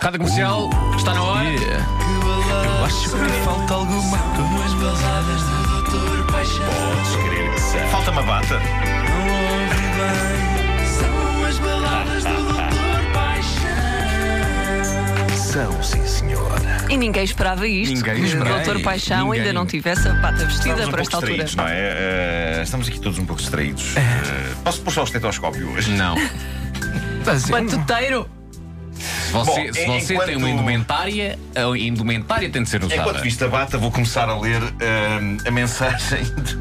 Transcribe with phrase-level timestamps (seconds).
[0.00, 1.44] Rádio Comercial, está na hora.
[1.44, 3.08] Eu acho que
[3.44, 4.90] falta alguma coisa.
[6.30, 7.78] Podes crer que sim.
[7.90, 8.60] Falta uma bata.
[10.98, 13.68] São as baladas do Doutor Paixão.
[15.36, 16.60] São, sim, senhora.
[16.88, 17.94] E ninguém esperava isto.
[17.94, 18.56] Ninguém que esperava.
[18.60, 19.40] o Doutor Paixão Ninguém.
[19.40, 21.46] ainda não tivesse a pata vestida Estamos um para pouco esta altura.
[21.56, 21.76] não é?
[21.78, 23.94] Eh, estamos aqui todos um pouco distraídos.
[23.96, 25.90] Eh, posso puxar o estetoscópio hoje?
[25.92, 26.14] Não.
[27.50, 28.39] Batuteiro!
[29.30, 33.00] Se você, Bom, se você enquanto- tem uma indumentária, a indumentária tem de ser usada.
[33.00, 36.58] Enquanto visto a bata, vou começar a ler eh, a mensagem de.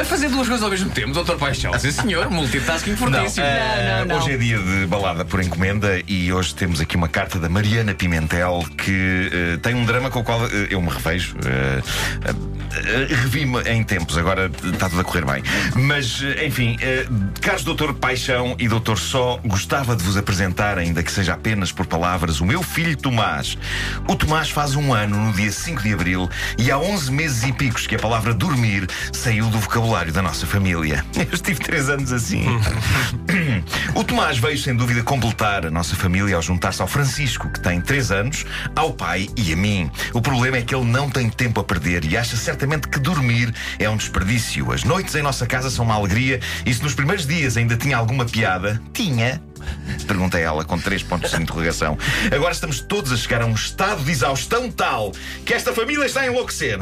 [0.00, 1.72] A fazer duas coisas ao mesmo tempo, Doutor Paixão.
[1.78, 3.46] Sim, senhor, multitasking fortíssimo.
[3.46, 4.18] eh, não, não.
[4.24, 7.94] Hoje é dia de balada por encomenda e hoje temos aqui uma carta da Mariana
[7.94, 11.36] Pimentel que eh, tem um drama com o qual eu me revejo.
[13.08, 15.42] Revi-me em tempos, agora está tudo a correr bem.
[15.76, 16.76] Mas, enfim,
[17.40, 21.86] caros Doutor Paixão e Doutor Só, gostava de vos apresentar, ainda que seja apenas por
[21.86, 23.58] palavras, o meu filho Tomás.
[24.08, 27.52] O Tomás faz um ano no dia 5 de abril e há 11 meses e
[27.52, 31.04] picos que a palavra dormir saiu do vocabulário da nossa família.
[31.14, 32.44] Eu estive 3 anos assim.
[33.94, 37.80] O Tomás veio sem dúvida completar a nossa família ao juntar-se ao Francisco, que tem
[37.80, 39.90] 3 anos, ao pai e a mim.
[40.12, 43.52] O problema é que ele não tem tempo a perder e acha certamente que dormir
[43.78, 44.72] é um desperdício.
[44.72, 47.96] As noites em nossa casa são uma alegria e se nos primeiros dias ainda tinha
[47.96, 49.42] alguma piada, tinha.
[50.06, 51.96] Pergunta ela com três pontos de interrogação.
[52.34, 55.12] Agora estamos todos a chegar a um estado de exaustão tal
[55.44, 56.78] que esta família está a enlouquecer.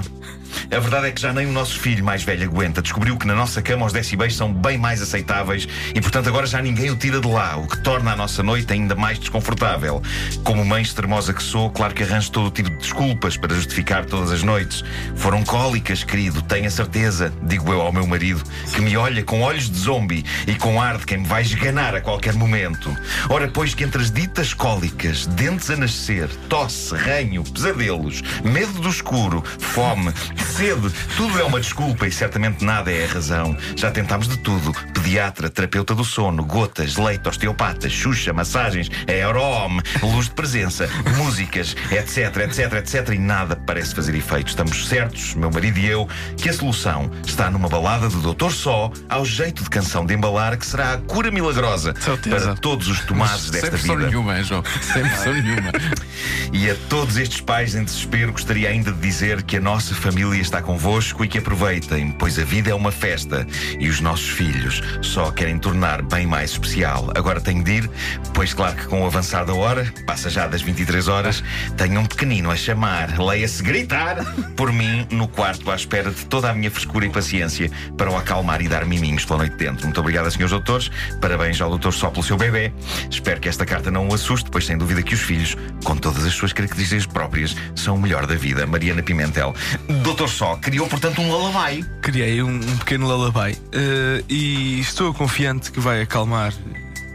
[0.71, 2.83] A verdade é que já nem o nosso filho mais velho aguenta.
[2.83, 6.61] Descobriu que na nossa cama os decibéis são bem mais aceitáveis e, portanto, agora já
[6.61, 10.03] ninguém o tira de lá, o que torna a nossa noite ainda mais desconfortável.
[10.45, 14.05] Como mãe extremosa que sou, claro que arranjo todo o tipo de desculpas para justificar
[14.05, 14.85] todas as noites.
[15.17, 18.43] Foram cólicas, querido, tenho a certeza, digo eu ao meu marido,
[18.75, 21.95] que me olha com olhos de zombie e com ar de quem me vai esganar
[21.95, 22.95] a qualquer momento.
[23.29, 28.89] Ora, pois que entre as ditas cólicas, dentes a nascer, tosse, ranho, pesadelos, medo do
[28.89, 30.13] escuro, fome,
[30.45, 33.57] sede, tudo é uma desculpa e certamente nada é a razão.
[33.77, 40.27] Já tentámos de tudo: pediatra, terapeuta do sono, gotas, leite, osteopata, xuxa, massagens, aerohome, luz
[40.27, 43.09] de presença, músicas, etc, etc, etc.
[43.15, 44.49] E nada parece fazer efeito.
[44.49, 48.91] Estamos certos, meu marido e eu, que a solução está numa balada do Doutor Só,
[49.09, 52.37] ao jeito de canção de embalar, que será a cura milagrosa Certeza.
[52.47, 54.09] para todos os tomases Sem desta pressão vida.
[54.09, 54.63] nenhuma, João.
[54.81, 55.71] Sem pressão nenhuma.
[56.53, 60.30] E a todos estes pais em desespero gostaria ainda de dizer que a nossa família
[60.39, 63.47] está convosco e que aproveitem, pois a vida é uma festa
[63.79, 67.11] e os nossos filhos só querem tornar bem mais especial.
[67.15, 67.91] Agora tenho de ir,
[68.33, 71.43] pois claro que com o avançar da hora, passa já das 23 horas,
[71.77, 74.25] tenho um pequenino a chamar, leia-se gritar,
[74.57, 78.17] por mim no quarto à espera de toda a minha frescura e paciência para o
[78.17, 79.85] acalmar e dar miminhos pela noite dentro.
[79.85, 80.91] Muito obrigado, senhores doutores.
[81.21, 82.73] Parabéns ao doutor só pelo seu bebê.
[83.11, 86.25] Espero que esta carta não o assuste, pois sem dúvida que os filhos, com todas
[86.25, 88.67] as suas características próprias, são o melhor da vida.
[88.67, 89.55] Mariana Pimentel.
[90.03, 91.85] Doutor Só criou, portanto, um lullaby.
[92.03, 96.53] Criei um, um pequeno lullaby eh, e estou confiante que vai acalmar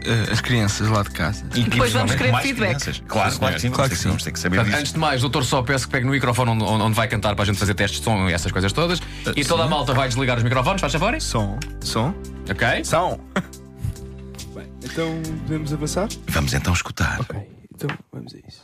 [0.04, 1.44] eh, as crianças lá de casa.
[1.54, 2.68] E depois vamos querer mais feedback.
[2.80, 3.02] crianças.
[3.06, 3.70] Claro, claro que sim.
[3.70, 4.76] Claro vamos, que ter, vamos ter que saber disso.
[4.76, 7.42] antes de mais, doutor só peço que pegue no microfone onde, onde vai cantar para
[7.42, 9.00] a gente fazer testes de som e essas coisas todas.
[9.34, 11.20] E toda a malta vai desligar os microfones, faz favor?
[11.20, 12.14] Som, som,
[12.50, 12.84] Ok?
[12.84, 13.18] som.
[14.54, 16.08] Bem, então podemos avançar?
[16.28, 17.20] Vamos então escutar.
[17.20, 17.40] Ok,
[17.74, 18.62] então vamos a isso.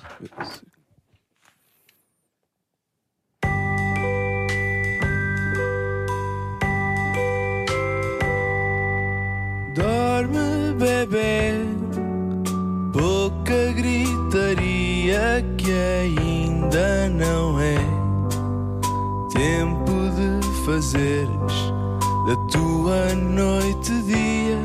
[9.74, 11.54] Dorme, bebê,
[12.92, 17.76] pouca gritaria que ainda não é
[19.32, 21.72] tempo de fazeres
[22.26, 24.60] da tua noite dia.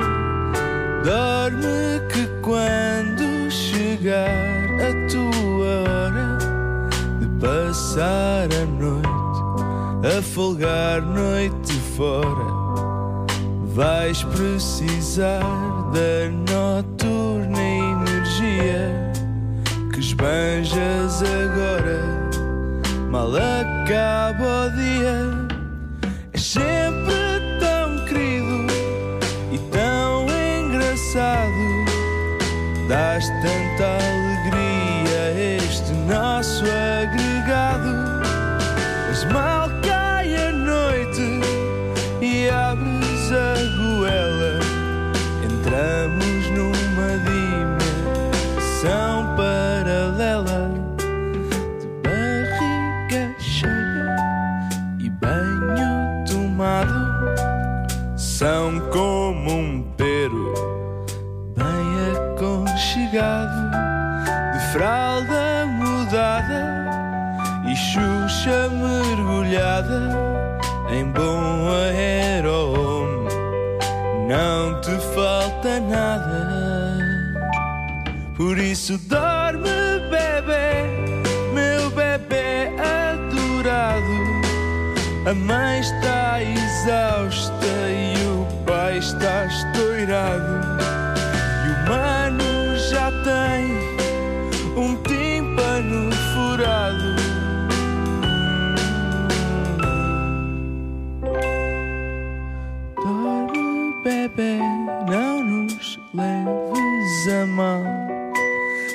[1.05, 6.37] Dorme que quando chegar a tua hora
[7.21, 12.56] de passar a noite, a folgar noite fora,
[13.77, 15.39] vais precisar
[15.93, 19.11] da noturna energia
[19.93, 22.01] que esbanjas agora.
[23.11, 27.13] Mal acaba o dia, é sempre
[27.59, 28.65] tão querido
[29.51, 31.53] e tão engraçado.
[32.89, 38.06] Dás tanta alegria a este nosso agregado.
[62.87, 63.71] Aconchegado,
[64.53, 66.85] de fralda mudada
[67.65, 70.09] e Xuxa mergulhada
[70.89, 73.27] em bom aero.
[74.27, 76.97] Não te falta nada,
[78.35, 79.69] por isso dorme,
[80.09, 80.85] bebê,
[81.53, 84.27] meu bebê adorado.
[85.29, 90.76] A mãe está exausta e o pai está estourado.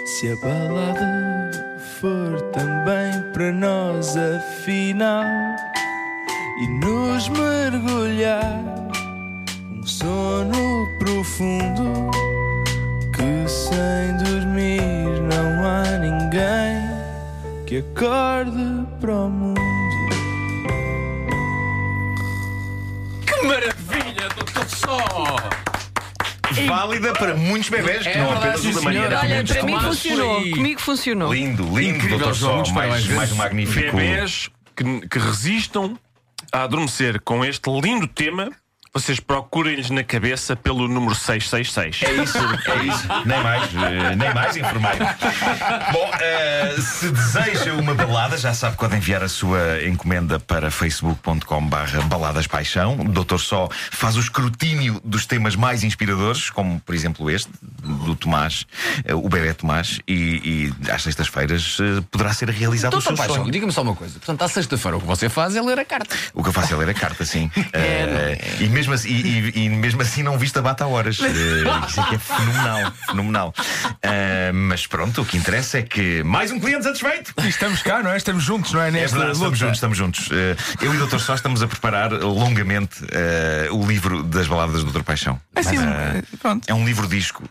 [0.05, 1.51] Se a balada
[2.01, 5.25] for também para nós, afinal,
[6.61, 8.63] e nos mergulhar
[9.71, 12.11] um sono profundo
[13.15, 16.93] que sem dormir não há ninguém
[17.67, 19.61] que acorde para o mundo.
[23.27, 25.52] Que maravilha, doutor Só!
[26.59, 29.21] Válida para muitos bebés, que É não verdade, apenas o da Mariana.
[29.21, 30.51] Olha, para mim funcionou.
[30.51, 31.33] Comigo funcionou.
[31.35, 32.73] Lindo, lindo, Incrível, doutor Sol.
[32.73, 33.97] Mais, mais um magnífico.
[33.97, 35.99] Bebês que, que resistam
[36.53, 38.51] a adormecer com este lindo tema,
[38.95, 42.03] vocês procurem-lhes na cabeça pelo número 666.
[42.03, 43.09] É isso, é isso.
[43.25, 44.99] Nem mais, eh, nem mais, enfermeiro.
[45.93, 50.71] Bom, eh, se deseja uma balada, já sabe que pode enviar a sua encomenda para
[50.71, 53.01] facebook.com/barra baladaspaixão.
[53.01, 57.51] O Doutor Só faz o escrutínio dos temas mais inspiradores, como por exemplo este,
[57.83, 58.67] do Tomás,
[59.07, 61.79] eh, o bebê Tomás, e, e às sextas-feiras
[62.11, 63.51] poderá ser realizado o Doutor seu Paixão, sonho.
[63.51, 64.19] diga-me só uma coisa.
[64.19, 66.15] Portanto, à sexta-feira o que você faz é ler a carta.
[66.35, 67.51] O que eu faço é ler a carta, sim.
[67.75, 71.19] Eh, e, mesmo assim, e, e- e mesmo assim não viste a bata a horas.
[71.23, 72.93] Eh, isso é que é fenomenal.
[73.07, 73.55] fenomenal.
[74.03, 77.33] Eh, mas pronto, o que interessa é que mais um cliente satisfeito.
[77.43, 78.17] E estamos cá, não é?
[78.17, 78.89] Estamos juntos, não é?
[78.89, 80.29] É Nesta verdade, estamos juntos, estamos juntos.
[80.33, 81.19] Eh, eu e o Dr.
[81.19, 83.03] Só estamos a preparar longamente
[83.71, 85.03] o livro das baladas do Dr.
[85.03, 85.41] Paixão.
[85.55, 86.69] Assim, Eh, pronto.
[86.69, 87.45] é um livro disco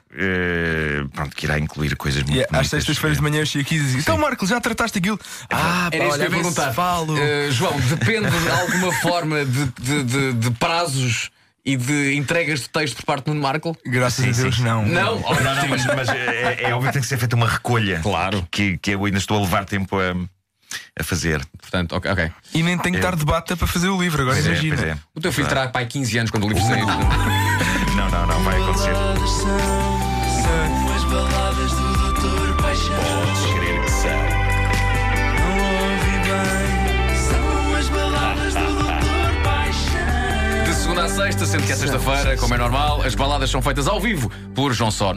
[1.22, 3.80] pronto, que irá incluir coisas muito E às sextas-feiras de manhã eu chego aqui e
[3.84, 5.20] digo Então, Marco, já trataste aquilo?
[5.50, 6.74] Ah, Era isso que eu perguntar.
[6.74, 7.18] Falo.
[7.18, 11.30] Eh, João, depende de alguma forma de, de- de- de prazos
[11.64, 13.78] e de entregas de texto por parte do Nuno Marco?
[13.86, 14.64] Graças sim, a Deus, sim.
[14.64, 14.84] não.
[14.86, 15.20] Não?
[15.20, 18.00] Não, não, mas, mas é, é óbvio que tem que ser feita uma recolha.
[18.02, 18.48] Claro.
[18.50, 20.16] Que, que eu ainda estou a levar tempo a,
[21.00, 21.40] a fazer.
[21.60, 22.32] Portanto, ok, ok.
[22.56, 24.88] E nem tenho que dar debate para fazer o livro, agora Pois é, imagina.
[24.94, 24.98] é.
[25.16, 26.84] O teu filho terá pai 15 anos quando o livro sair.
[27.96, 28.96] Não, não, não vai acontecer.
[40.66, 43.88] De segunda a sexta, sendo que é sexta-feira, como é normal, as baladas são feitas
[43.88, 45.10] ao vivo por João Só.